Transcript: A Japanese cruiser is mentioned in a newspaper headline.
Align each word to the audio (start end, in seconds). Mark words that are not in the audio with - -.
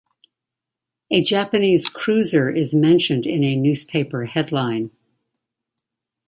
A 1.11 1.21
Japanese 1.21 1.87
cruiser 1.87 2.49
is 2.49 2.73
mentioned 2.73 3.27
in 3.27 3.43
a 3.43 3.55
newspaper 3.55 4.25
headline. 4.25 4.89